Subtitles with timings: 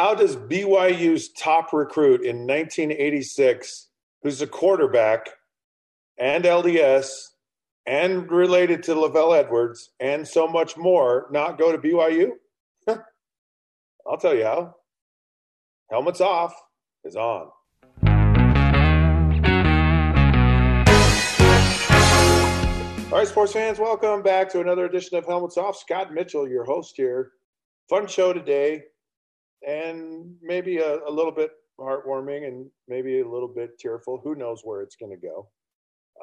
[0.00, 3.88] how does BYU's top recruit in 1986,
[4.22, 5.28] who's a quarterback
[6.16, 7.10] and LDS
[7.84, 12.30] and related to LaVell Edwards and so much more, not go to BYU?
[12.88, 14.74] I'll tell you how.
[15.90, 16.54] Helmets off
[17.04, 17.50] is on.
[23.12, 25.76] All right, sports fans, welcome back to another edition of Helmets Off.
[25.76, 27.32] Scott Mitchell, your host here.
[27.90, 28.84] Fun show today,
[29.66, 34.20] and maybe a, a little bit heartwarming and maybe a little bit tearful.
[34.22, 35.48] Who knows where it's going to go?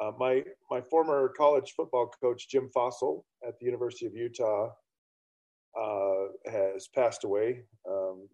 [0.02, 4.70] Uh, my my former college football coach Jim Fassel at the University of Utah
[5.80, 7.64] uh, has passed away.
[7.90, 8.28] Um,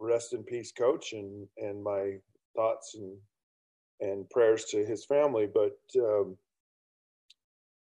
[0.00, 2.14] rest in peace, coach, and and my
[2.56, 3.16] thoughts and
[4.00, 5.46] and prayers to his family.
[5.46, 6.36] But um,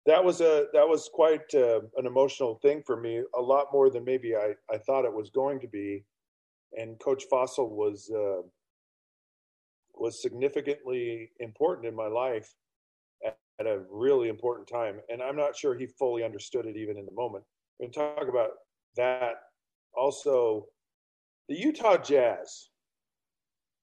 [0.07, 3.89] that was a that was quite uh, an emotional thing for me a lot more
[3.91, 6.03] than maybe i i thought it was going to be
[6.73, 8.41] and coach Fassel was uh,
[9.93, 12.53] was significantly important in my life
[13.25, 16.97] at, at, a really important time and i'm not sure he fully understood it even
[16.97, 17.43] in the moment
[17.81, 18.51] can talk about
[18.95, 19.35] that
[19.95, 20.65] also
[21.49, 22.69] the utah jazz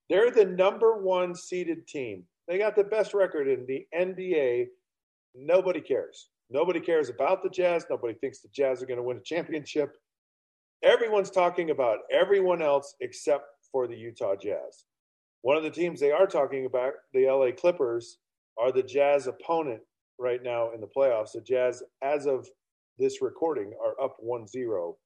[0.08, 4.66] they're the number one seeded team they got the best record in the nba
[5.34, 6.30] Nobody cares.
[6.50, 7.86] Nobody cares about the Jazz.
[7.90, 9.96] Nobody thinks the Jazz are going to win a championship.
[10.84, 14.84] Everyone's talking about everyone else except for the Utah Jazz.
[15.40, 18.18] One of the teams they are talking about, the LA Clippers,
[18.58, 19.80] are the Jazz opponent
[20.18, 21.32] right now in the playoffs.
[21.32, 22.46] The Jazz, as of
[22.98, 24.96] this recording, are up 1 0.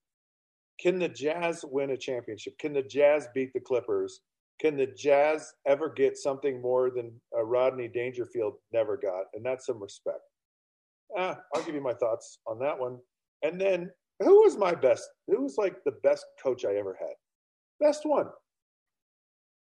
[0.80, 2.58] Can the Jazz win a championship?
[2.58, 4.20] Can the Jazz beat the Clippers?
[4.60, 9.26] Can the Jazz ever get something more than Rodney Dangerfield never got?
[9.34, 10.18] And that's some respect.
[11.16, 12.98] Ah, I'll give you my thoughts on that one.
[13.42, 15.08] And then who was my best?
[15.28, 17.14] Who was like the best coach I ever had?
[17.80, 18.26] Best one.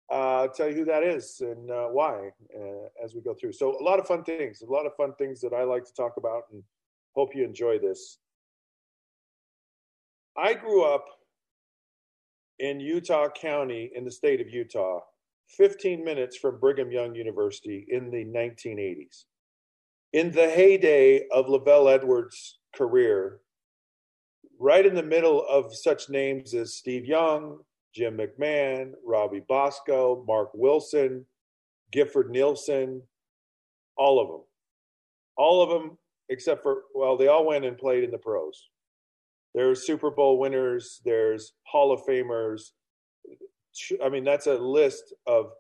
[0.09, 3.51] Uh, I'll tell you who that is and uh, why uh, as we go through.
[3.51, 5.93] So, a lot of fun things, a lot of fun things that I like to
[5.93, 6.63] talk about, and
[7.13, 8.19] hope you enjoy this.
[10.37, 11.05] I grew up
[12.59, 15.02] in Utah County in the state of Utah,
[15.49, 19.25] 15 minutes from Brigham Young University in the 1980s.
[20.13, 23.41] In the heyday of LaVell Edwards' career,
[24.59, 27.59] right in the middle of such names as Steve Young,
[27.93, 31.25] Jim McMahon, Robbie Bosco, Mark Wilson,
[31.91, 33.01] Gifford Nielsen,
[33.97, 34.41] all of them.
[35.37, 35.97] All of them,
[36.29, 38.69] except for, well, they all went and played in the pros.
[39.53, 42.71] There's Super Bowl winners, there's Hall of Famers.
[44.03, 45.51] I mean, that's a list of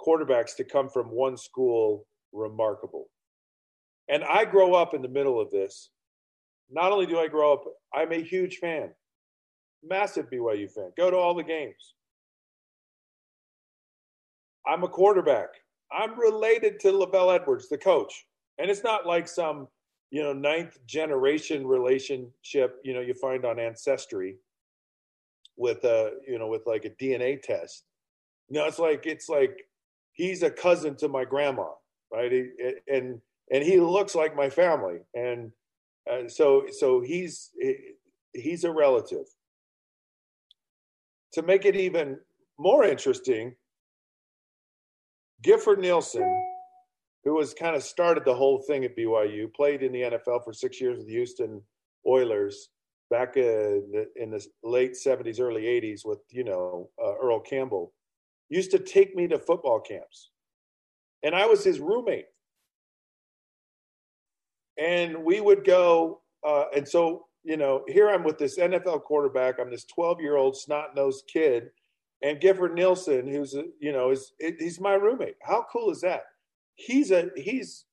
[0.00, 3.08] quarterbacks to come from one school remarkable.
[4.08, 5.90] And I grow up in the middle of this.
[6.70, 7.64] Not only do I grow up,
[7.94, 8.90] I'm a huge fan,
[9.82, 10.92] massive BYU fan.
[10.96, 11.94] Go to all the games.
[14.66, 15.48] I'm a quarterback.
[15.90, 18.26] I'm related to LaVell Edwards, the coach.
[18.58, 19.68] And it's not like some
[20.10, 24.36] you know ninth generation relationship you know you find on ancestry
[25.56, 27.84] with a you know with like a dna test
[28.48, 29.66] know it's like it's like
[30.12, 31.68] he's a cousin to my grandma
[32.12, 32.32] right
[32.90, 33.20] and
[33.50, 35.52] and he looks like my family and
[36.10, 37.50] uh, so so he's
[38.32, 39.26] he's a relative
[41.32, 42.18] to make it even
[42.58, 43.54] more interesting
[45.42, 46.44] gifford nielsen
[47.24, 50.52] who was kind of started the whole thing at BYU, played in the NFL for
[50.52, 51.60] six years with the Houston
[52.06, 52.70] Oilers
[53.10, 57.92] back in the, in the late 70s, early 80s with, you know, uh, Earl Campbell,
[58.48, 60.30] used to take me to football camps.
[61.22, 62.26] And I was his roommate.
[64.78, 69.58] And we would go, uh, and so, you know, here I'm with this NFL quarterback.
[69.58, 71.70] I'm this 12 year old snot nosed kid.
[72.22, 75.36] And Gifford Nielsen, who's, you know, is he's my roommate.
[75.42, 76.22] How cool is that?
[76.78, 77.84] he's a he's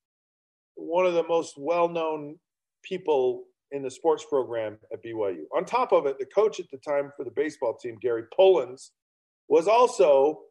[0.76, 2.38] one of the most well-known
[2.84, 5.44] people in the sports program at BYU.
[5.56, 8.92] On top of it, the coach at the time for the baseball team, Gary Pullins,
[9.48, 10.42] was also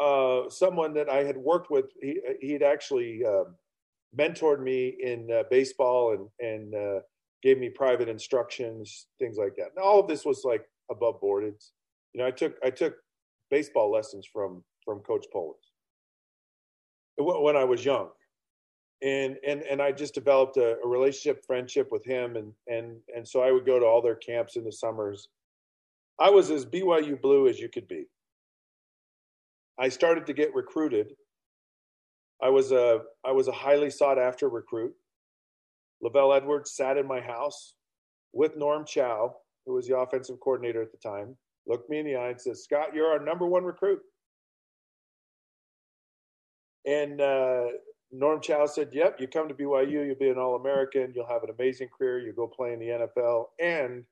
[0.00, 1.86] uh, someone that I had worked with.
[2.00, 3.44] He he'd actually uh,
[4.18, 7.00] mentored me in uh, baseball and and uh,
[7.42, 9.70] gave me private instructions, things like that.
[9.74, 11.44] And all of this was like above board.
[11.44, 11.72] It's
[12.12, 12.94] you know I took I took
[13.50, 15.70] baseball lessons from from Coach Pullins
[17.20, 18.08] when I was young.
[19.02, 22.36] And, and, and I just developed a, a relationship, friendship with him.
[22.36, 25.28] And, and, and so I would go to all their camps in the summers.
[26.18, 28.06] I was as BYU blue as you could be.
[29.78, 31.14] I started to get recruited.
[32.42, 34.94] I was a, I was a highly sought after recruit.
[36.02, 37.74] LaVell Edwards sat in my house
[38.32, 42.16] with Norm Chow, who was the offensive coordinator at the time, looked me in the
[42.16, 44.00] eye and said, Scott, you're our number one recruit.
[46.86, 47.66] And uh,
[48.10, 51.44] Norm Chow said, Yep, you come to BYU, you'll be an All American, you'll have
[51.44, 54.04] an amazing career, you'll go play in the NFL, and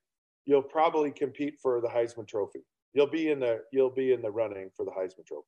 [0.44, 2.60] you'll probably compete for the Heisman Trophy.
[2.92, 5.46] You'll be in the you'll be in the running for the Heisman Trophy.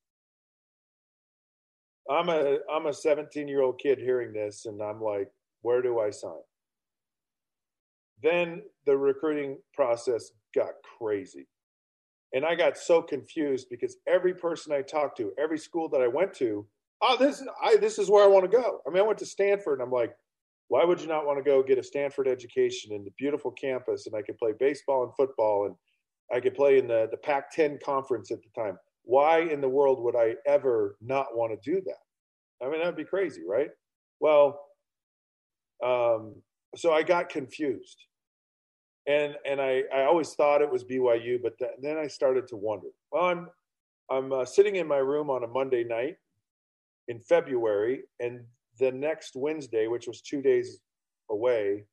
[2.10, 5.30] I'm a I'm a 17 year old kid hearing this, and I'm like,
[5.62, 6.32] where do I sign?
[8.22, 11.46] Then the recruiting process got crazy.
[12.32, 16.08] And I got so confused because every person I talked to, every school that I
[16.08, 16.66] went to,
[17.00, 18.80] oh, this I this is where I want to go.
[18.86, 20.12] I mean, I went to Stanford and I'm like,
[20.68, 24.06] why would you not want to go get a Stanford education in the beautiful campus
[24.06, 25.74] and I could play baseball and football and
[26.32, 28.78] I could play in the, the Pac 10 conference at the time.
[29.10, 32.64] Why in the world would I ever not want to do that?
[32.64, 33.70] I mean, that'd be crazy, right?
[34.20, 34.60] Well,
[35.84, 36.36] um,
[36.76, 37.96] so I got confused.
[39.08, 42.56] And, and I, I always thought it was BYU, but th- then I started to
[42.56, 42.86] wonder.
[43.10, 43.48] Well, I'm,
[44.12, 46.14] I'm uh, sitting in my room on a Monday night
[47.08, 48.44] in February, and
[48.78, 50.78] the next Wednesday, which was two days
[51.30, 51.84] away,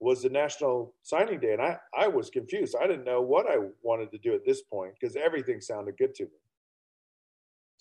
[0.00, 3.58] was the national signing day and I, I was confused i didn't know what i
[3.82, 6.30] wanted to do at this point because everything sounded good to me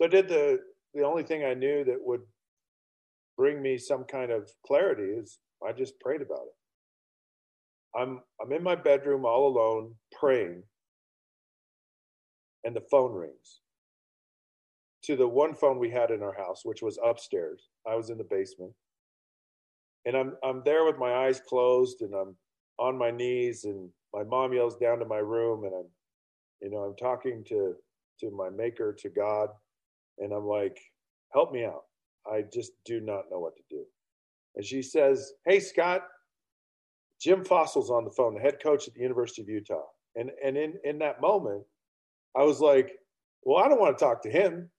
[0.01, 0.59] so i did the
[0.95, 2.21] the only thing i knew that would
[3.38, 8.00] bring me some kind of clarity is i just prayed about it.
[8.00, 10.63] I'm i'm in my bedroom all alone praying.
[12.63, 13.62] And the phone rings.
[15.06, 17.69] To the one phone we had in our house which was upstairs.
[17.88, 18.74] I was in the basement.
[20.06, 22.36] And I'm I'm there with my eyes closed and I'm
[22.80, 25.89] on my knees and my mom yells down to my room and I'm
[26.62, 27.75] you know I'm talking to
[28.19, 29.50] to my maker to God
[30.21, 30.79] and I'm like
[31.33, 31.83] help me out
[32.31, 33.83] I just do not know what to do
[34.56, 36.03] and she says hey Scott
[37.21, 39.85] Jim Fassel's on the phone the head coach at the University of Utah
[40.15, 41.63] and and in in that moment
[42.38, 42.91] I was like
[43.44, 44.69] well I don't want to talk to him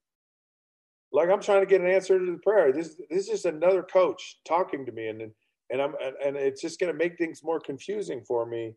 [1.12, 2.72] like I'm trying to get an answer to the prayer.
[2.72, 5.30] This this is just another coach talking to me, and
[5.70, 5.94] and I'm
[6.24, 8.74] and it's just going to make things more confusing for me.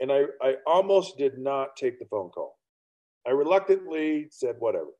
[0.00, 2.58] And I I almost did not take the phone call.
[3.26, 4.90] I reluctantly said whatever.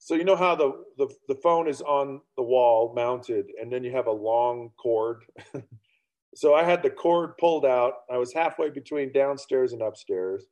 [0.00, 3.84] So you know how the the, the phone is on the wall mounted, and then
[3.84, 5.22] you have a long cord.
[6.34, 7.92] so I had the cord pulled out.
[8.12, 10.46] I was halfway between downstairs and upstairs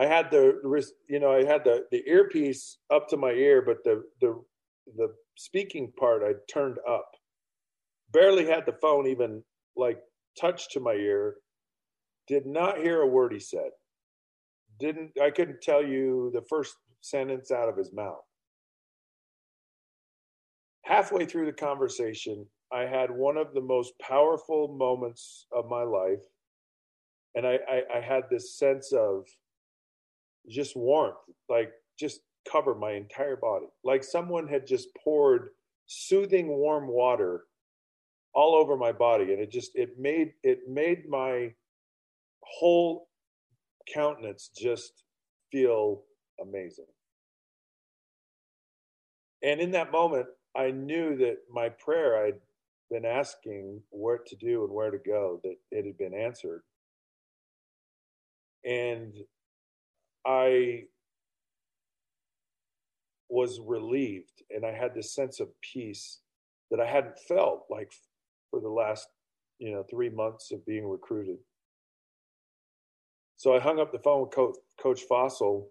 [0.00, 0.60] I had the
[1.08, 4.42] you know I had the the earpiece up to my ear, but the the
[4.96, 7.10] the speaking part I turned up.
[8.12, 9.42] Barely had the phone even
[9.76, 9.98] like
[10.40, 11.36] touched to my ear.
[12.26, 13.70] Did not hear a word he said.
[14.78, 18.24] Didn't I couldn't tell you the first sentence out of his mouth.
[20.84, 26.22] Halfway through the conversation, I had one of the most powerful moments of my life.
[27.34, 29.26] And I, I, I had this sense of
[30.48, 31.16] just warmth,
[31.48, 32.20] like just
[32.50, 33.66] cover my entire body.
[33.84, 35.50] Like someone had just poured
[35.86, 37.44] soothing warm water
[38.32, 41.52] all over my body and it just it made it made my
[42.44, 43.08] whole
[43.92, 45.02] countenance just
[45.50, 46.02] feel
[46.40, 46.86] amazing.
[49.42, 50.26] And in that moment,
[50.56, 52.40] I knew that my prayer I'd
[52.90, 56.62] been asking what to do and where to go, that it had been answered.
[58.64, 59.14] And
[60.26, 60.84] I
[63.28, 66.18] was relieved and I had this sense of peace
[66.70, 67.92] that I hadn't felt like
[68.50, 69.08] for the last,
[69.58, 71.38] you know, three months of being recruited.
[73.36, 75.66] So I hung up the phone with Coach, Coach Fassel.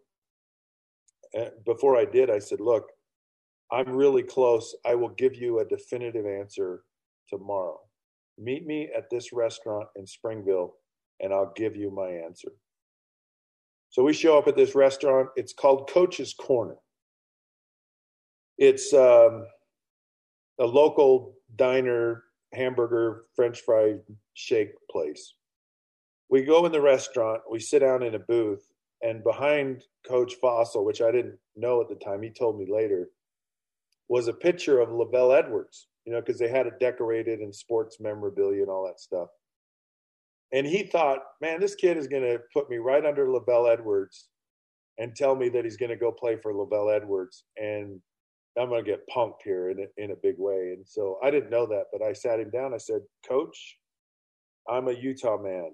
[1.66, 2.86] Before I did, I said, look,
[3.72, 4.76] I'm really close.
[4.86, 6.84] I will give you a definitive answer
[7.28, 7.80] tomorrow.
[8.38, 10.74] Meet me at this restaurant in Springville
[11.20, 12.52] and I'll give you my answer.
[13.90, 15.30] So we show up at this restaurant.
[15.36, 16.78] It's called Coach's Corner.
[18.58, 19.46] It's um,
[20.60, 23.96] a local diner, hamburger, French fry,
[24.34, 25.34] shake place.
[26.30, 27.42] We go in the restaurant.
[27.50, 28.64] We sit down in a booth,
[29.02, 33.10] and behind Coach Fassel, which I didn't know at the time, he told me later,
[34.08, 35.88] was a picture of LaVell Edwards.
[36.06, 39.30] You know, because they had it decorated in sports memorabilia and all that stuff
[40.52, 44.30] and he thought, man, this kid is going to put me right under LaVell Edwards
[44.98, 48.02] and tell me that he's going to go play for LaVell Edwards, and
[48.58, 50.74] I'm going to get punked here in a, in a big way.
[50.76, 52.74] And so I didn't know that, but I sat him down.
[52.74, 53.78] I said, Coach,
[54.68, 55.72] I'm a Utah man,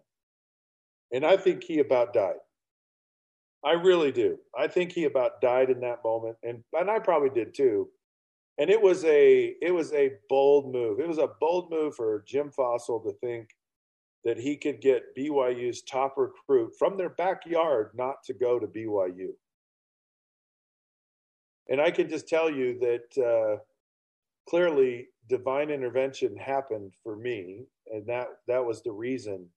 [1.13, 2.35] and I think he about died.
[3.65, 4.37] I really do.
[4.57, 7.89] I think he about died in that moment, and and I probably did too.
[8.59, 10.99] And it was a it was a bold move.
[10.99, 13.49] It was a bold move for Jim Fassel to think
[14.23, 19.29] that he could get BYU's top recruit from their backyard not to go to BYU.
[21.69, 23.59] And I can just tell you that uh,
[24.47, 29.47] clearly divine intervention happened for me, and that that was the reason.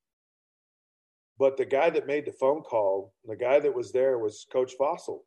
[1.38, 4.74] But the guy that made the phone call, the guy that was there was Coach
[4.78, 5.20] Fassel.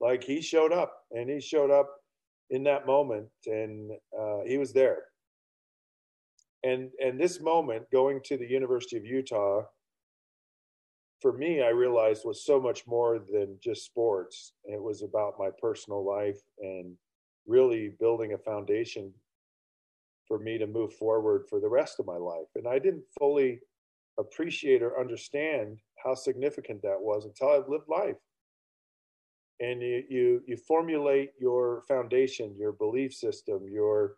[0.00, 1.88] Like he showed up, and he showed up
[2.50, 5.04] in that moment, and uh, he was there.
[6.62, 9.62] And and this moment, going to the University of Utah,
[11.20, 14.52] for me, I realized was so much more than just sports.
[14.64, 16.96] It was about my personal life and
[17.46, 19.12] really building a foundation
[20.26, 22.46] for me to move forward for the rest of my life.
[22.54, 23.60] And I didn't fully
[24.20, 28.16] appreciate or understand how significant that was until I've lived life.
[29.60, 34.16] And you you you formulate your foundation, your belief system, your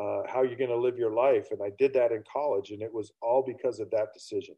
[0.00, 1.48] uh, how you're going to live your life.
[1.50, 4.54] And I did that in college, and it was all because of that decision.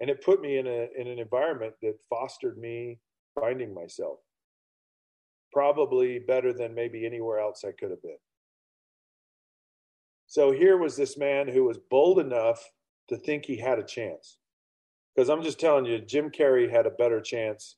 [0.00, 2.98] And it put me in a in an environment that fostered me
[3.38, 4.18] finding myself,
[5.52, 8.18] probably better than maybe anywhere else I could have been.
[10.26, 12.62] So here was this man who was bold enough
[13.08, 14.38] to think he had a chance.
[15.14, 17.76] Because I'm just telling you, Jim Carrey had a better chance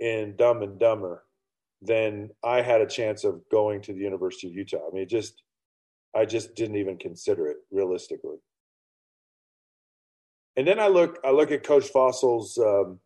[0.00, 1.24] in Dumb and Dumber
[1.82, 4.88] than I had a chance of going to the University of Utah.
[4.90, 5.42] I mean, just
[6.14, 8.38] I just didn't even consider it realistically.
[10.56, 13.00] And then I look I look at Coach Fassel's um,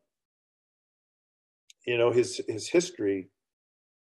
[1.87, 3.29] you know his his history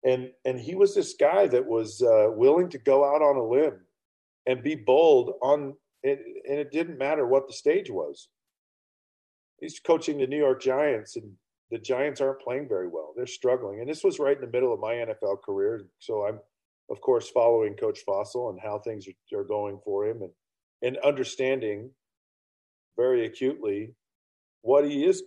[0.04, 3.44] and and he was this guy that was uh, willing to go out on a
[3.44, 3.80] limb
[4.46, 8.28] and be bold on and it didn't matter what the stage was.
[9.60, 11.32] He's coaching the New York Giants, and
[11.70, 13.12] the Giants aren't playing very well.
[13.16, 15.86] They're struggling, and this was right in the middle of my NFL career.
[15.98, 16.38] So I'm,
[16.90, 20.30] of course, following Coach Fassel and how things are going for him, and
[20.82, 21.90] and understanding
[22.96, 23.94] very acutely
[24.60, 25.22] what he is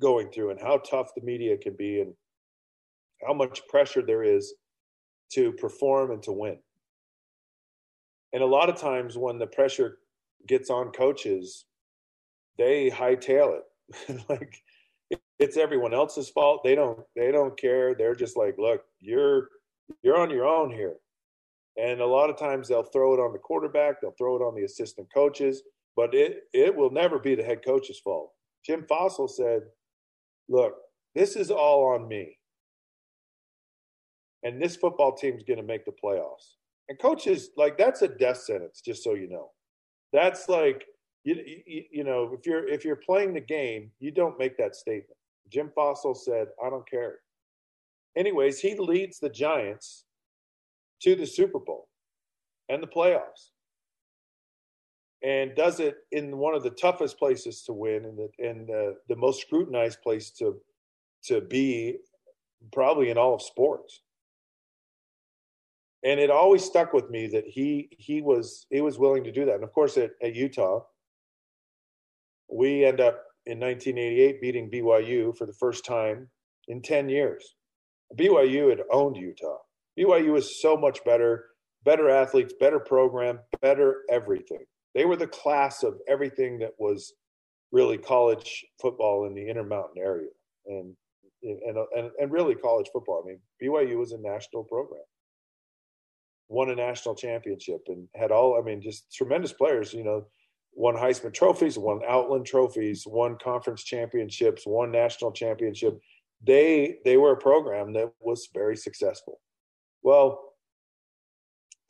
[0.00, 2.12] going through and how tough the media can be, and
[3.26, 4.54] how much pressure there is
[5.32, 6.58] to perform and to win.
[8.32, 9.98] And a lot of times when the pressure
[10.46, 11.64] gets on coaches,
[12.58, 14.24] they hightail it.
[14.28, 14.62] like
[15.38, 16.62] it's everyone else's fault.
[16.64, 17.94] They don't they don't care.
[17.94, 19.48] They're just like, look, you're
[20.02, 20.96] you're on your own here.
[21.76, 24.54] And a lot of times they'll throw it on the quarterback, they'll throw it on
[24.54, 25.62] the assistant coaches,
[25.94, 28.32] but it it will never be the head coach's fault.
[28.64, 29.62] Jim Fassel said,
[30.48, 30.74] look,
[31.14, 32.36] this is all on me.
[34.42, 36.54] And this football team's going to make the playoffs.
[36.88, 39.50] And coaches, like that's a death sentence, just so you know.
[40.16, 40.86] That's like
[41.24, 41.34] you,
[41.66, 45.18] you, you know if you're if you're playing the game, you don't make that statement.
[45.52, 47.16] Jim Fassel said, "I don't care."
[48.16, 50.06] Anyways, he leads the Giants
[51.02, 51.88] to the Super Bowl
[52.70, 53.50] and the playoffs,
[55.22, 58.96] and does it in one of the toughest places to win and the and the,
[59.10, 60.58] the most scrutinized place to
[61.24, 61.98] to be,
[62.72, 64.00] probably in all of sports
[66.06, 69.44] and it always stuck with me that he he was he was willing to do
[69.44, 69.56] that.
[69.56, 70.84] And of course, at, at Utah,
[72.48, 76.28] we end up in 1988 beating BYU for the first time
[76.68, 77.56] in 10 years.
[78.16, 79.58] BYU had owned Utah.
[79.98, 81.46] BYU was so much better,
[81.84, 84.64] better athletes, better program, better everything.
[84.94, 87.14] They were the class of everything that was
[87.72, 90.30] really college football in the Intermountain area,
[90.66, 90.94] and
[91.42, 93.24] and and, and really college football.
[93.24, 95.02] I mean, BYU was a national program
[96.48, 100.26] won a national championship and had all, I mean, just tremendous players, you know,
[100.74, 105.98] won Heisman trophies, won Outland trophies, won conference championships, won national championship.
[106.44, 109.40] They, they were a program that was very successful.
[110.02, 110.52] Well,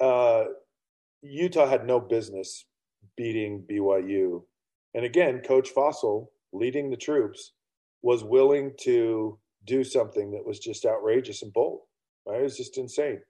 [0.00, 0.44] uh,
[1.22, 2.64] Utah had no business
[3.16, 4.42] beating BYU.
[4.94, 7.52] And again, Coach Fassel, leading the troops,
[8.02, 11.80] was willing to do something that was just outrageous and bold.
[12.24, 12.40] Right?
[12.40, 13.20] It was just insane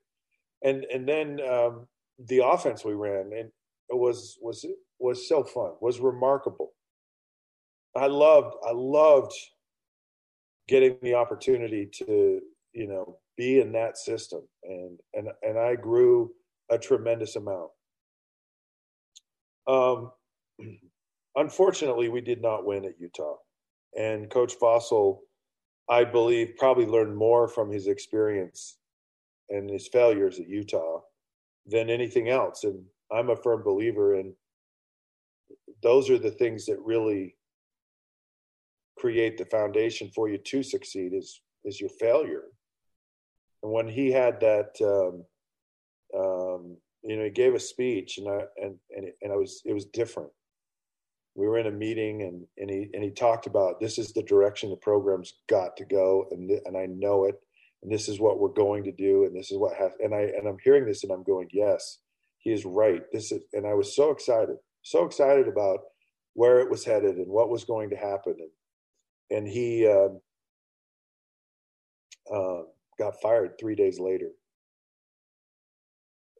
[0.66, 1.86] and and then um,
[2.28, 3.50] the offense we ran and
[3.88, 4.66] was was
[4.98, 6.72] was so fun was remarkable.
[7.96, 9.32] I loved i loved
[10.68, 12.40] getting the opportunity to
[12.72, 14.42] you know be in that system.
[14.64, 16.32] And and and i grew
[16.68, 17.70] a tremendous amount.
[19.68, 20.10] Um
[21.36, 23.36] unfortunately we did not win at utah.
[23.96, 25.20] And coach Fassel
[25.88, 28.78] i believe probably learned more from his experience
[29.50, 31.00] and his failures at Utah
[31.66, 32.64] than anything else.
[32.64, 34.34] And I'm a firm believer in
[35.82, 37.36] those are the things that really
[38.98, 42.44] create the foundation for you to succeed is is your failure.
[43.62, 45.24] And when he had that, um,
[46.20, 49.74] um, you know, he gave a speech, and I and and, and I was it
[49.74, 50.30] was different.
[51.34, 54.22] we were in a meeting and, and he and he talked about this is the
[54.22, 57.36] direction the program's got to go and and I know it
[57.82, 60.22] and this is what we're going to do and this is what has and I
[60.36, 61.98] and I'm hearing this and I'm going yes
[62.38, 65.80] he is right this is and I was so excited so excited about
[66.34, 68.50] where it was headed and what was going to happen and
[69.28, 70.08] and he uh,
[72.32, 72.62] uh,
[72.98, 74.30] got fired three days later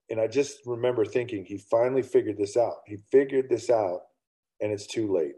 [0.09, 4.01] and I just remember thinking he finally figured this out he figured this out
[4.61, 5.35] and it's too late.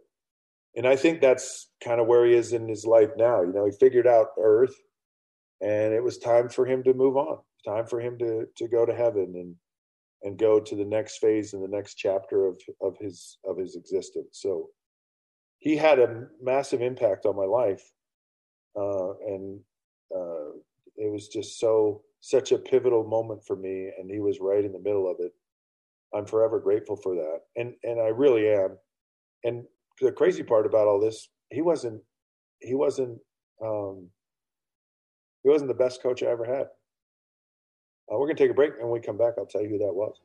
[0.76, 3.42] And I think that's kind of where he is in his life now.
[3.42, 4.74] You know, he figured out earth
[5.60, 7.38] and it was time for him to move on.
[7.64, 9.54] Time for him to to go to heaven and
[10.22, 13.76] and go to the next phase and the next chapter of of his of his
[13.76, 14.40] existence.
[14.40, 14.68] So
[15.58, 17.82] he had a massive impact on my life.
[18.78, 19.60] Uh, and
[20.14, 20.50] uh,
[20.96, 24.72] it was just so such a pivotal moment for me and he was right in
[24.72, 25.32] the middle of it
[26.12, 28.76] i'm forever grateful for that and and i really am
[29.44, 29.64] and
[30.00, 32.02] the crazy part about all this, he wasn't
[32.60, 33.18] he wasn't
[33.64, 34.08] um,
[35.42, 36.66] he wasn't the best coach I ever had.
[38.10, 39.78] Uh, we're gonna take a break, and when we come back, I'll tell you who
[39.78, 40.20] that was.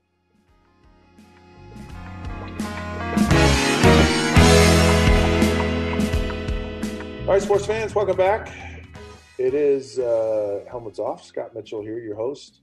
[7.22, 8.54] All right, sports fans, welcome back.
[9.38, 11.24] It is uh, Helmets Off.
[11.24, 12.62] Scott Mitchell here, your host,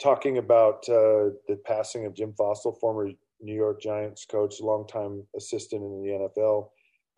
[0.00, 5.82] talking about uh, the passing of Jim Fassel, former New York Giants coach, longtime assistant
[5.82, 6.68] in the NFL,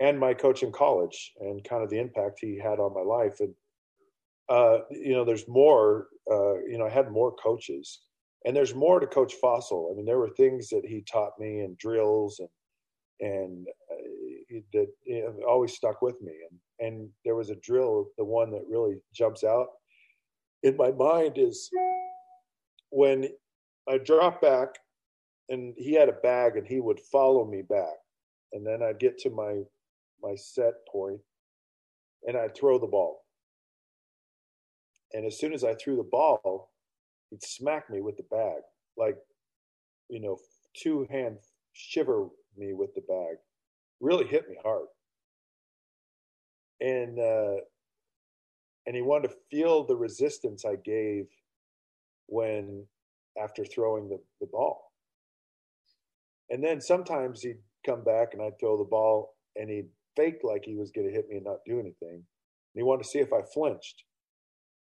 [0.01, 3.41] and my coach in college, and kind of the impact he had on my life.
[3.41, 3.55] And
[4.49, 6.09] uh, you know, there's more.
[6.31, 8.01] Uh, you know, I had more coaches,
[8.45, 9.93] and there's more to Coach Fassel.
[9.93, 12.49] I mean, there were things that he taught me and drills and
[13.21, 16.33] and uh, that you know, always stuck with me.
[16.51, 19.69] And and there was a drill, the one that really jumps out
[20.63, 21.71] in my mind is
[22.91, 23.29] when
[23.89, 24.69] I drop back
[25.49, 27.97] and he had a bag and he would follow me back
[28.53, 29.61] and then i'd get to my
[30.23, 31.21] my set point
[32.27, 33.24] and i'd throw the ball
[35.15, 36.71] and as soon as i threw the ball
[37.31, 38.61] he'd smack me with the bag
[38.97, 39.17] like
[40.09, 40.37] you know
[40.77, 41.37] two hand
[41.73, 43.37] shiver me with the bag
[44.01, 44.87] really hit me hard
[46.81, 47.57] and uh
[48.87, 51.27] and he wanted to feel the resistance i gave
[52.27, 52.85] when
[53.43, 54.93] after throwing the, the ball
[56.51, 60.65] and then sometimes he'd come back and I'd throw the ball and he'd fake like
[60.65, 62.15] he was going to hit me and not do anything.
[62.15, 62.23] And
[62.75, 64.05] he wanted to see if I flinched.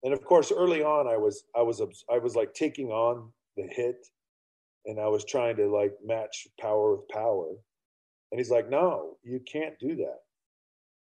[0.03, 3.69] And of course, early on, I was I was I was like taking on the
[3.71, 4.07] hit,
[4.87, 7.51] and I was trying to like match power with power.
[8.31, 10.21] And he's like, "No, you can't do that."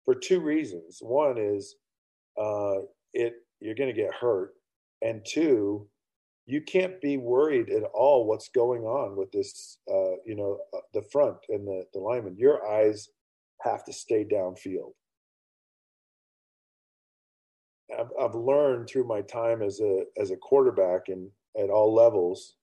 [0.05, 0.99] For two reasons.
[1.03, 1.77] One is,
[2.41, 2.77] uh,
[3.13, 4.55] it you're going to get hurt,
[5.03, 5.87] and two,
[6.47, 10.81] you can't be worried at all what's going on with this, uh, you know, uh,
[10.95, 12.37] the front and the, the lineman.
[12.39, 13.11] Your eyes
[13.61, 14.93] have to stay downfield.
[17.97, 22.55] I've, I've learned through my time as a as a quarterback and at all levels,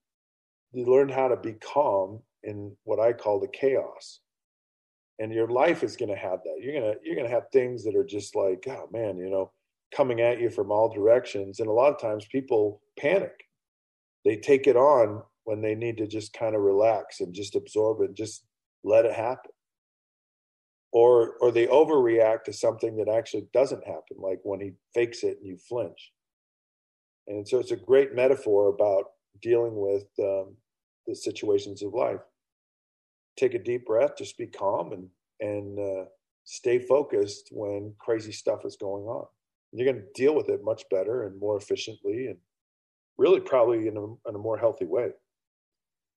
[0.72, 4.20] you learn how to be calm in what I call the chaos.
[5.18, 6.60] And your life is going to have that.
[6.60, 9.52] You're gonna you're gonna have things that are just like, oh man, you know,
[9.94, 11.60] coming at you from all directions.
[11.60, 13.46] And a lot of times people panic
[14.26, 18.00] they take it on when they need to just kind of relax and just absorb
[18.00, 18.44] it, just
[18.82, 19.52] let it happen.
[21.02, 25.36] Or or they overreact to something that actually doesn't happen, like when he fakes it
[25.38, 26.12] and you flinch.
[27.26, 29.04] And so it's a great metaphor about
[29.42, 30.56] dealing with um,
[31.06, 32.22] the situations of life.
[33.36, 35.06] Take a deep breath, just be calm and
[35.40, 36.04] and uh,
[36.44, 39.26] stay focused when crazy stuff is going on.
[39.72, 42.38] You're going to deal with it much better and more efficiently and
[43.18, 45.10] really probably in a, in a more healthy way.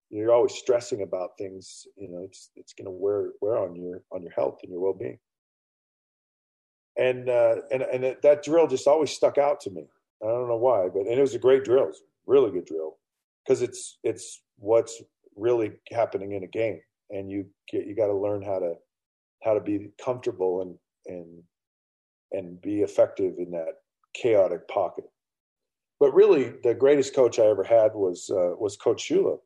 [0.10, 4.02] You're always stressing about things, you know, it's it's going to wear wear on your
[4.12, 5.19] on your health and your well being.
[6.98, 9.86] And uh, and and that drill just always stuck out to me.
[10.24, 11.91] I don't know why, but and it was a great drill, a
[12.26, 12.98] really good drill,
[13.45, 15.02] because it's it's what's
[15.36, 18.74] really happening in a game, and you get you got to learn how to
[19.43, 21.43] how to be comfortable and and
[22.32, 23.76] and be effective in that
[24.13, 25.06] chaotic pocket.
[26.00, 29.38] But really, the greatest coach I ever had was uh, was Coach Shula.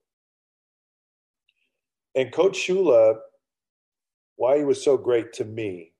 [2.15, 3.15] And Coach Shula,
[4.35, 5.93] why he was so great to me,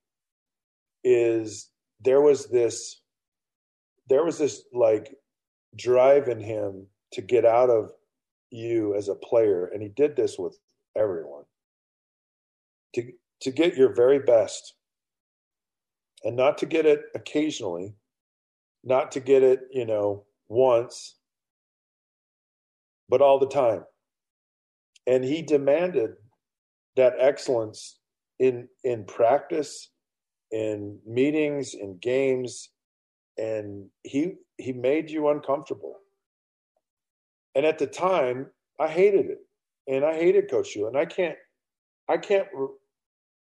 [1.03, 1.69] is
[2.01, 3.01] there was this
[4.09, 5.15] there was this like
[5.75, 7.91] drive in him to get out of
[8.51, 10.57] you as a player, and he did this with
[10.95, 11.43] everyone.
[12.95, 14.75] To to get your very best,
[16.23, 17.95] and not to get it occasionally,
[18.83, 21.15] not to get it, you know, once,
[23.09, 23.83] but all the time.
[25.07, 26.11] And he demanded
[26.95, 27.99] that excellence
[28.39, 29.89] in in practice,
[30.51, 32.69] in meetings, in games,
[33.37, 35.99] and he he made you uncomfortable.
[37.55, 38.47] And at the time,
[38.79, 39.39] I hated it,
[39.87, 41.37] and I hated Coach Shula, and I can't
[42.09, 42.47] I can't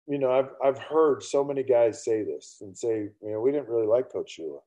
[0.07, 3.53] you know I've I've heard so many guys say this and say you know we
[3.53, 4.61] didn't really like Coach Shula,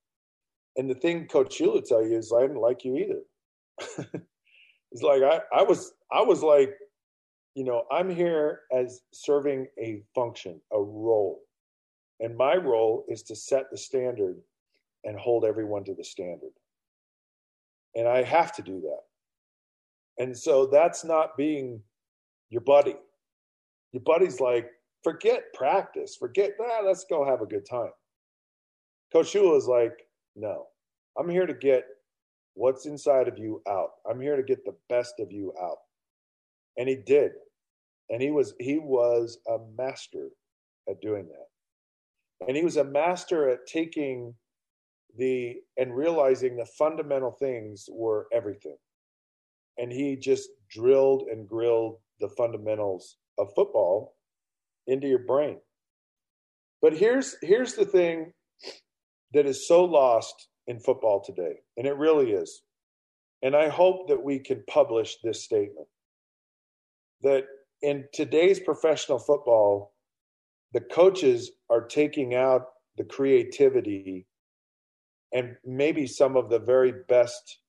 [0.77, 3.21] and the thing Coach Shula tell you is I didn't like you either.
[4.91, 6.75] it's like I I was I was like
[7.55, 11.41] you know, I'm here as serving a function, a role.
[12.21, 14.37] And my role is to set the standard
[15.03, 16.53] and hold everyone to the standard.
[17.95, 20.23] And I have to do that.
[20.23, 21.81] And so that's not being
[22.49, 22.95] your buddy.
[23.91, 24.69] Your buddy's like,
[25.03, 27.91] forget practice, forget, ah, let's go have a good time.
[29.11, 30.67] Coach Shula is like, no,
[31.17, 31.83] I'm here to get
[32.53, 33.89] what's inside of you out.
[34.09, 35.77] I'm here to get the best of you out
[36.79, 37.33] and he did.
[38.09, 40.29] And he was he was a master
[40.89, 42.47] at doing that.
[42.47, 44.33] And he was a master at taking
[45.15, 48.77] the and realizing the fundamental things were everything.
[49.77, 54.15] And he just drilled and grilled the fundamentals of football
[54.87, 55.57] into your brain.
[56.81, 58.33] But here's here's the thing
[59.33, 62.63] that is so lost in football today and it really is.
[63.43, 65.87] And i hope that we can publish this statement
[67.21, 67.45] that
[67.81, 69.93] in today's professional football,
[70.73, 74.27] the coaches are taking out the creativity
[75.33, 77.59] and maybe some of the very best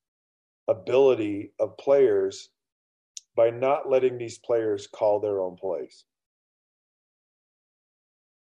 [0.69, 2.51] ability of players
[3.37, 6.05] by not letting these players call their own plays.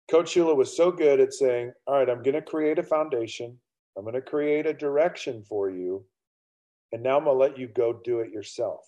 [0.09, 3.57] Coach Shula was so good at saying, All right, I'm going to create a foundation,
[3.97, 6.05] I'm going to create a direction for you,
[6.91, 8.81] and now I'm going to let you go do it yourself.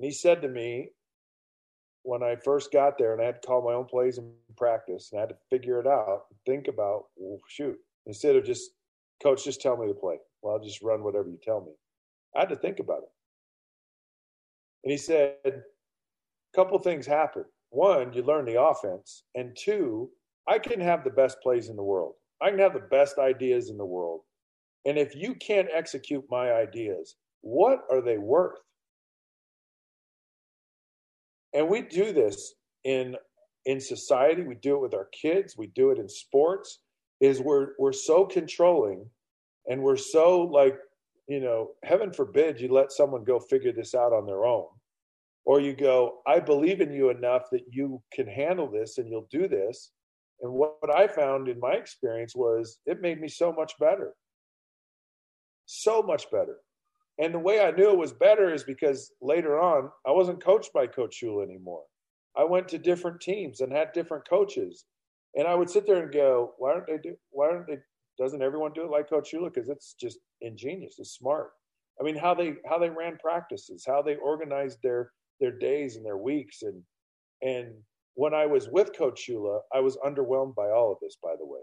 [0.00, 0.88] And he said to me,
[2.04, 5.10] when I first got there and I had to call my own plays in practice
[5.12, 8.70] and I had to figure it out, think about, well, shoot, instead of just,
[9.22, 10.16] coach, just tell me to play.
[10.40, 11.72] Well, I'll just run whatever you tell me.
[12.34, 13.10] I had to think about it.
[14.84, 15.52] And he said, a
[16.56, 17.44] couple things happen.
[17.68, 19.24] One, you learn the offense.
[19.34, 20.08] And two,
[20.48, 22.14] I can have the best plays in the world.
[22.40, 24.22] I can have the best ideas in the world.
[24.86, 28.56] And if you can't execute my ideas, what are they worth?
[31.52, 33.16] And we do this in
[33.66, 34.42] in society.
[34.42, 35.56] We do it with our kids.
[35.56, 36.80] We do it in sports.
[37.20, 39.06] Is we're we're so controlling
[39.68, 40.78] and we're so like
[41.28, 44.66] you know heaven forbid you let someone go figure this out on their own.
[45.44, 49.28] Or you go i believe in you enough that you can handle this and you'll
[49.30, 49.90] do this.
[50.40, 54.14] And what, what i found in my experience was it made me so much better.
[55.66, 56.58] So much better
[57.20, 60.72] and the way I knew it was better is because later on, I wasn't coached
[60.72, 61.82] by Coach Shula anymore.
[62.36, 64.86] I went to different teams and had different coaches.
[65.34, 67.78] And I would sit there and go, why aren't they do why aren't they
[68.18, 69.52] doesn't everyone do it like Coach Shula?
[69.52, 71.50] Because it's just ingenious, it's smart.
[72.00, 76.06] I mean, how they how they ran practices, how they organized their their days and
[76.06, 76.82] their weeks and
[77.42, 77.74] and
[78.14, 81.46] when I was with Coach Shula, I was underwhelmed by all of this, by the
[81.46, 81.60] way.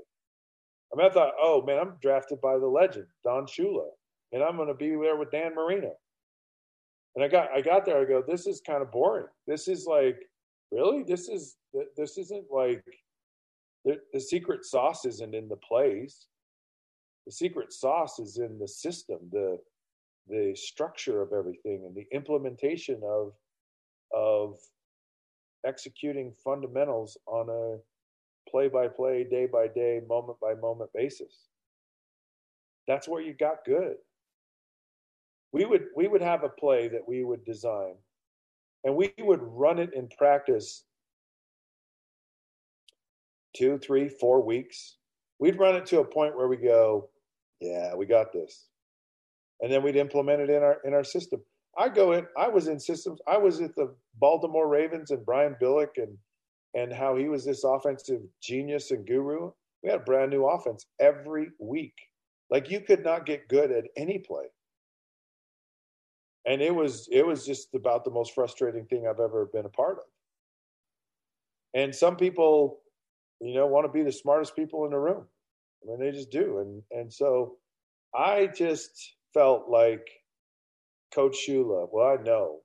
[0.93, 3.87] I mean, I thought, oh man, I'm drafted by the legend, Don Shula
[4.31, 5.93] and I'm going to be there with Dan Marino.
[7.15, 7.99] And I got I got there.
[7.99, 9.27] I go, this is kind of boring.
[9.47, 10.17] This is like,
[10.71, 11.55] really, this is
[11.95, 12.83] this isn't like
[13.85, 16.27] the, the secret sauce isn't in the plays.
[17.25, 19.57] The secret sauce is in the system, the
[20.29, 23.33] the structure of everything, and the implementation of
[24.13, 24.59] of
[25.65, 27.77] executing fundamentals on a
[28.49, 31.47] play by play, day by day, moment by moment basis.
[32.87, 33.95] That's where you got good
[35.57, 37.95] we would we would have a play that we would design
[38.83, 40.83] and we would run it in practice
[43.55, 44.97] two three four weeks.
[45.39, 47.09] We'd run it to a point where we go
[47.59, 48.67] yeah we got this.
[49.61, 51.41] And then we'd implement it in our in our system.
[51.75, 55.55] I go in i was in systems i was at the baltimore ravens and brian
[55.61, 56.17] billick and
[56.75, 59.51] and how he was this offensive genius and guru.
[59.83, 61.95] We had a brand new offense every week.
[62.51, 64.45] Like you could not get good at any play
[66.47, 69.69] and it was it was just about the most frustrating thing I've ever been a
[69.69, 70.05] part of.
[71.73, 72.79] And some people,
[73.41, 75.25] you know, want to be the smartest people in the room.
[75.83, 76.59] I mean, they just do.
[76.59, 77.57] And and so
[78.15, 80.07] I just felt like
[81.13, 82.59] Coach Shula, well, I know,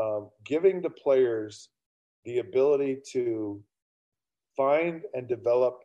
[0.00, 1.68] um, giving the players
[2.24, 3.62] the ability to
[4.56, 5.78] find and develop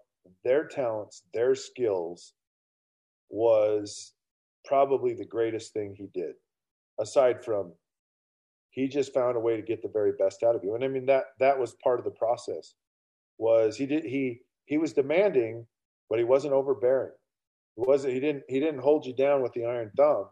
[0.44, 2.34] their talents, their skills,
[3.30, 4.14] was
[4.66, 6.34] probably the greatest thing he did
[7.00, 7.74] aside from
[8.70, 10.76] he just found a way to get the very best out of you.
[10.76, 12.74] And I mean that that was part of the process.
[13.38, 15.66] Was he did he he was demanding,
[16.10, 17.14] but he wasn't overbearing.
[17.76, 20.26] He wasn't he didn't he didn't hold you down with the iron thumb.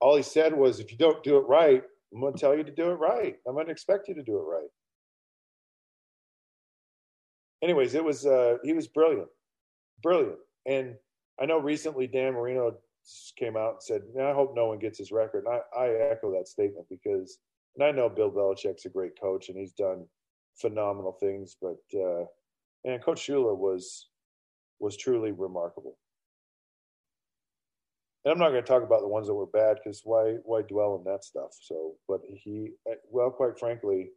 [0.00, 1.82] All he said was, if you don't do it right,
[2.12, 3.36] I'm going to tell you to do it right.
[3.46, 4.68] I'm going to expect you to do it right.
[7.62, 9.28] Anyways, it was uh, he was brilliant,
[10.02, 10.38] brilliant.
[10.66, 10.94] And
[11.40, 12.76] I know recently Dan Marino
[13.36, 16.32] came out and said, "I hope no one gets his record." And I, I echo
[16.32, 17.38] that statement because,
[17.76, 20.06] and I know Bill Belichick's a great coach and he's done
[20.56, 22.24] phenomenal things, but uh,
[22.84, 24.08] and Coach Shula was
[24.78, 25.96] was truly remarkable.
[28.24, 30.62] And I'm not going to talk about the ones that were bad because why why
[30.62, 31.50] dwell on that stuff?
[31.60, 32.72] So, but he,
[33.10, 34.10] well, quite frankly,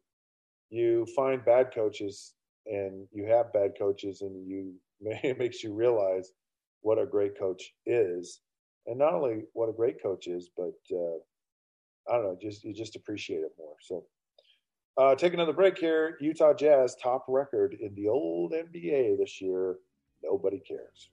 [0.69, 2.33] you find bad coaches
[2.65, 6.31] and you have bad coaches, and you it makes you realize
[6.81, 8.41] what a great coach is,
[8.87, 11.17] and not only what a great coach is, but uh,
[12.09, 13.75] I don't know, just you just appreciate it more.
[13.81, 14.05] So,
[14.97, 16.17] uh, take another break here.
[16.19, 19.77] Utah Jazz top record in the old NBA this year.
[20.23, 21.09] Nobody cares.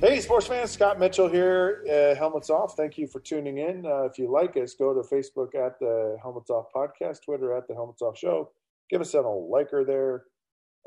[0.00, 1.84] Hey, sports fans, Scott Mitchell here.
[1.86, 2.74] Uh, Helmets Off.
[2.74, 3.84] Thank you for tuning in.
[3.84, 7.68] Uh, if you like us, go to Facebook at the Helmets Off Podcast, Twitter at
[7.68, 8.50] the Helmets Off Show.
[8.88, 10.24] Give us a liker there.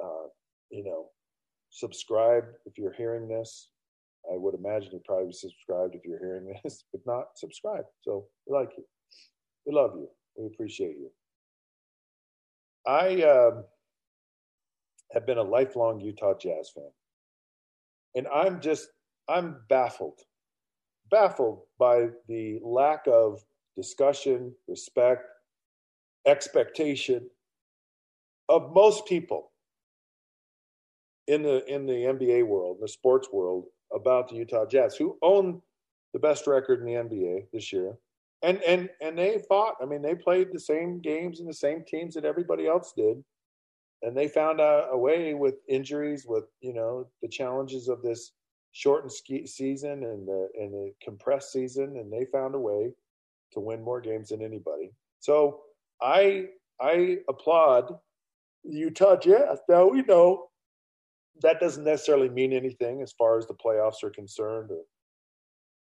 [0.03, 0.29] Uh,
[0.71, 1.09] you know,
[1.69, 3.69] subscribe if you're hearing this.
[4.33, 6.85] I would imagine you probably subscribed if you're hearing this.
[6.91, 7.83] but not, subscribe.
[8.01, 8.83] So we like you.
[9.67, 10.07] We love you.
[10.39, 11.11] We appreciate you.
[12.87, 13.63] I um,
[15.11, 16.89] have been a lifelong Utah Jazz fan.
[18.15, 18.87] And I'm just
[19.27, 20.19] I'm baffled,
[21.09, 23.43] baffled by the lack of
[23.75, 25.23] discussion, respect,
[26.25, 27.29] expectation
[28.49, 29.51] of most people
[31.27, 35.61] in the in the NBA world, the sports world, about the Utah Jazz, who own
[36.13, 37.93] the best record in the NBA this year.
[38.41, 39.75] And and and they fought.
[39.81, 43.23] I mean, they played the same games and the same teams that everybody else did.
[44.01, 48.33] And they found a, a way with injuries, with you know the challenges of this
[48.73, 52.91] shortened ski season and the, and the compressed season, and they found a way
[53.53, 54.91] to win more games than anybody.
[55.19, 55.61] So
[56.01, 56.47] I
[56.81, 57.93] I applaud
[58.63, 59.59] the Utah Jazz.
[59.69, 60.49] Now we know
[61.41, 64.83] that doesn't necessarily mean anything as far as the playoffs are concerned, or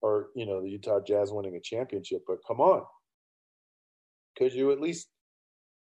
[0.01, 2.23] or you know the Utah Jazz winning a championship.
[2.27, 2.83] But come on,
[4.37, 5.07] could you at least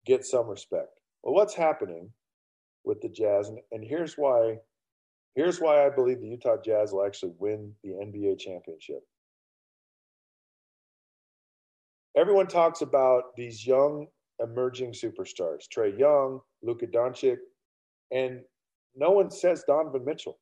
[0.05, 0.99] get some respect?
[1.23, 2.11] Well, what's happening
[2.83, 4.57] with the Jazz, and, and here's why
[5.39, 8.99] Here's why I believe the Utah Jazz will actually win the NBA championship.
[12.17, 14.07] Everyone talks about these young
[14.43, 17.37] emerging superstars, Trae Young, Luka Doncic,
[18.11, 18.41] and
[18.97, 20.37] no one says Donovan Mitchell.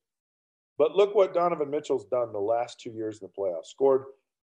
[0.80, 3.68] But look what Donovan Mitchell's done the last two years in the playoffs.
[3.68, 4.06] Scored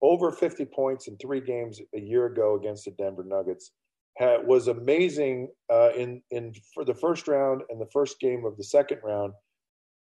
[0.02, 3.70] over 50 points in three games a year ago against the Denver Nuggets.
[4.18, 8.56] Had, was amazing uh, in in for the first round and the first game of
[8.56, 9.34] the second round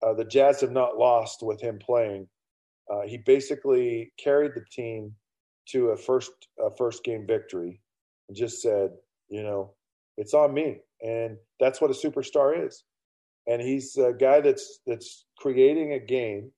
[0.03, 2.27] uh, the Jazz have not lost with him playing.
[2.91, 5.13] Uh, he basically carried the team
[5.69, 7.79] to a first a first game victory
[8.27, 8.91] and just said,
[9.29, 9.73] you know,
[10.17, 12.83] it's on me, and that's what a superstar is.
[13.47, 16.51] And he's a guy that's that's creating a game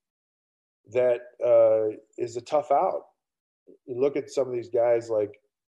[0.91, 3.03] that uh, is a tough out.
[3.85, 5.31] You look at some of these guys like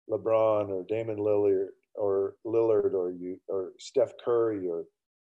[0.09, 4.85] LeBron or Damian Lillard or Lillard or you or Steph Curry or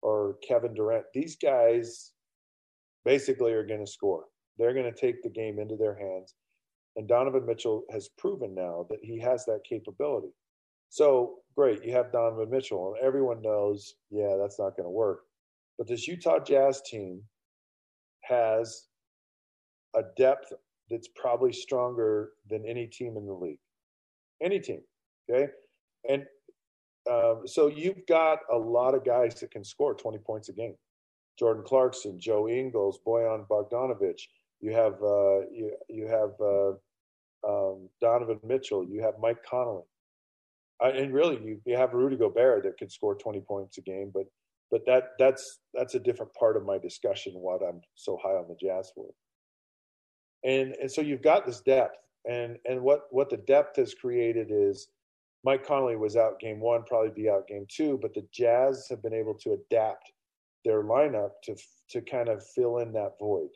[0.02, 1.04] or Kevin Durant.
[1.12, 2.12] These guys
[3.08, 4.24] basically are going to score.
[4.58, 6.34] They're going to take the game into their hands.
[6.96, 10.34] And Donovan Mitchell has proven now that he has that capability.
[10.90, 15.20] So great, you have Donovan Mitchell, and everyone knows, yeah, that's not going to work.
[15.78, 17.22] But this Utah Jazz team
[18.24, 18.88] has
[19.96, 20.52] a depth
[20.90, 23.60] that's probably stronger than any team in the league.
[24.42, 24.82] Any team,
[25.30, 25.50] okay?
[26.10, 26.26] And
[27.10, 30.74] um, so you've got a lot of guys that can score 20 points a game.
[31.38, 34.22] Jordan Clarkson, Joe Ingles, Boyan Bogdanovich.
[34.60, 36.72] You have uh, you you have uh,
[37.46, 38.84] um, Donovan Mitchell.
[38.84, 39.84] You have Mike Conley,
[40.82, 44.10] uh, and really you, you have Rudy Gobert that can score 20 points a game.
[44.12, 44.26] But
[44.70, 47.34] but that that's that's a different part of my discussion.
[47.34, 49.06] What I'm so high on the Jazz for.
[50.44, 51.98] And and so you've got this depth,
[52.28, 54.88] and and what what the depth has created is
[55.44, 59.02] Mike Conley was out game one, probably be out game two, but the Jazz have
[59.02, 60.12] been able to adapt
[60.64, 61.56] their lineup to
[61.90, 63.50] to kind of fill in that void.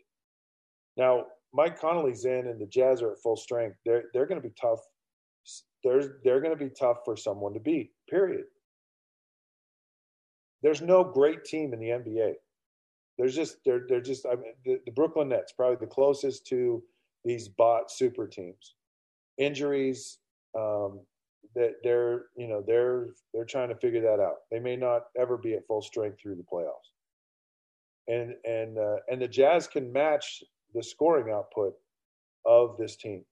[0.96, 3.76] Now, Mike Conley's in, and the Jazz are at full strength.
[3.84, 4.80] They're they're going to be tough.
[5.84, 7.90] They're they're going to be tough for someone to beat.
[8.08, 8.44] Period.
[10.62, 12.34] There's no great team in the NBA
[13.18, 16.82] There's just they're they're just I mean the, the Brooklyn Nets probably the closest to
[17.24, 18.74] these bot super teams.
[19.38, 20.18] Injuries,
[20.58, 21.00] um,
[21.54, 24.36] that they're you know they're they're trying to figure that out.
[24.50, 26.90] They may not ever be at full strength through the playoffs,
[28.08, 30.42] and and uh, and the Jazz can match
[30.74, 31.74] the scoring output
[32.46, 33.24] of this team,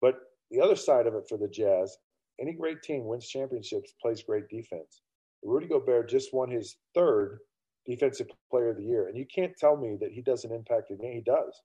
[0.00, 0.18] but
[0.50, 1.98] the other side of it for the Jazz,
[2.40, 5.02] any great team wins championships, plays great defense.
[5.42, 7.40] Rudy Gobert just won his third
[7.86, 10.96] defensive player of the year, and you can't tell me that he doesn't impact the
[10.96, 11.14] game.
[11.14, 11.62] He does.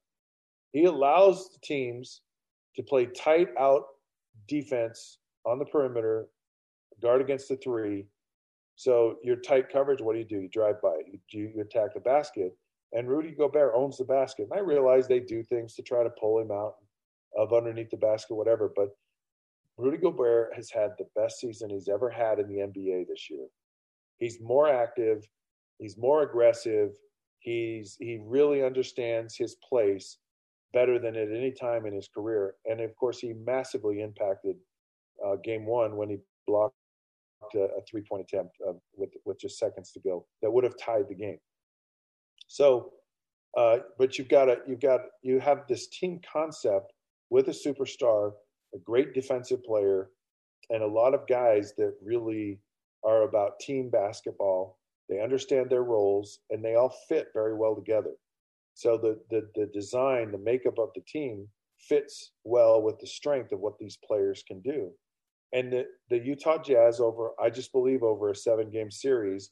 [0.72, 2.22] He allows the teams
[2.76, 3.84] to play tight out
[4.48, 6.27] defense on the perimeter,
[7.01, 8.08] guard against the three.
[8.75, 10.41] So your tight coverage, what do you do?
[10.41, 12.56] You drive by, you, you attack the basket,
[12.93, 14.47] and Rudy Gobert owns the basket.
[14.49, 16.75] And I realize they do things to try to pull him out
[17.38, 18.71] of underneath the basket, whatever.
[18.75, 18.89] But
[19.77, 23.47] Rudy Gobert has had the best season he's ever had in the NBA this year.
[24.17, 25.27] He's more active,
[25.80, 26.91] he's more aggressive,
[27.39, 30.17] he's he really understands his place
[30.73, 32.56] better than at any time in his career.
[32.65, 34.56] And of course, he massively impacted
[35.26, 36.76] uh, game one when he blocked
[37.56, 40.78] a, a three point attempt uh, with with just seconds to go that would have
[40.78, 41.39] tied the game.
[42.47, 42.91] So,
[43.58, 46.93] uh, but you've got a you've got you have this team concept
[47.30, 48.32] with a superstar,
[48.76, 50.10] a great defensive player,
[50.69, 52.60] and a lot of guys that really
[53.04, 54.78] are about team basketball.
[55.10, 58.12] They understand their roles and they all fit very well together.
[58.74, 61.47] So the the the design, the makeup of the team
[61.89, 64.91] fits well with the strength of what these players can do
[65.54, 69.52] and the, the Utah Jazz over I just believe over a seven game series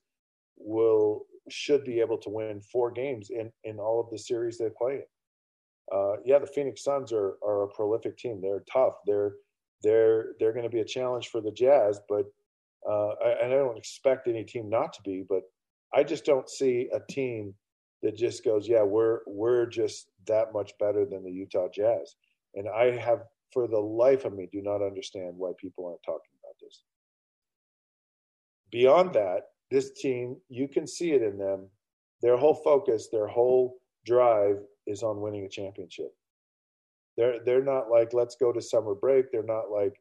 [0.58, 4.70] will should be able to win four games in in all of the series they
[4.78, 5.02] play
[5.94, 8.42] Uh, yeah, the Phoenix Suns are are a prolific team.
[8.42, 8.96] They're tough.
[9.08, 9.34] They're
[9.84, 12.26] they're they're going to be a challenge for the Jazz, but
[12.90, 15.26] uh, and I don't expect any team not to be.
[15.28, 15.44] But
[15.94, 17.56] I just don't see a team
[18.02, 22.16] that just goes, yeah, we're we're just that much better than the Utah Jazz.
[22.56, 26.32] And I have for the life of me, do not understand why people aren't talking
[26.44, 26.84] about this.
[28.72, 31.68] Beyond that, this team, you can see it in them.
[32.22, 34.58] Their whole focus, their whole drive
[34.88, 36.14] is on winning a championship.
[37.18, 39.32] They're they're not like let's go to summer break.
[39.32, 40.00] They're not like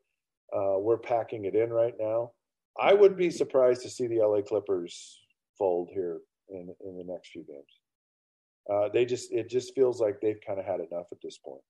[0.54, 2.32] uh, we're packing it in right now.
[2.80, 5.20] I would be surprised to see the LA Clippers
[5.58, 7.80] fold here in in the next few games.
[8.72, 11.62] Uh, they just it just feels like they've kind of had enough at this point.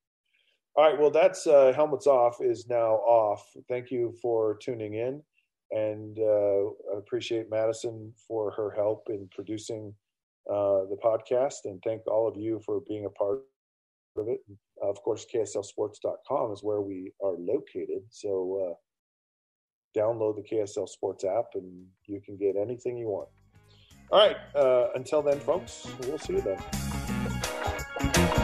[0.76, 0.98] All right.
[0.98, 3.44] Well, that's uh, Helmets Off is now off.
[3.68, 5.22] Thank you for tuning in.
[5.70, 9.92] And uh, appreciate Madison for her help in producing
[10.48, 11.64] uh, the podcast.
[11.64, 13.40] And thank all of you for being a part
[14.16, 14.40] of it.
[14.80, 18.02] Of course, KSLSports.com is where we are located.
[18.10, 23.28] So uh, download the KSL Sports app and you can get anything you want.
[24.10, 24.36] All right.
[24.54, 26.87] Uh, until then, folks, we'll see you then.
[27.08, 28.37] thank you